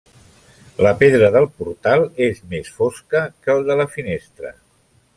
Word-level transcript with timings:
La 0.85 0.93
pedra 1.01 1.29
del 1.35 1.45
portal 1.59 2.07
és 2.31 2.41
més 2.55 2.75
fosca 2.81 3.25
que 3.45 3.55
el 3.59 3.65
de 3.71 3.81
la 3.83 3.91
finestra. 3.99 4.57